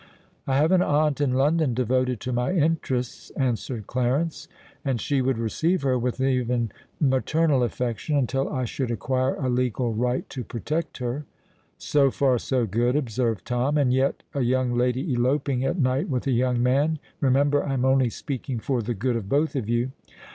[0.47, 4.47] "I have an aunt in London devoted to my interests," answered Clarence;
[4.83, 9.93] "and she would receive her with even maternal affection until I should acquire a legal
[9.93, 11.25] right to protect her."
[11.77, 13.77] "So far, so good," observed Tom.
[13.77, 18.09] "And yet a young lady eloping at night with a young man——remember, I am only
[18.09, 19.91] speaking for the good of both of you."